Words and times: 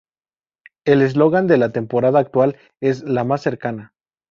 El 0.83 1.03
eslogan 1.03 1.45
de 1.45 1.57
la 1.59 1.69
temporada 1.71 2.17
actual 2.17 2.57
es 2.79 3.03
"La 3.03 3.23
más 3.23 3.43
cercana". 3.43 3.93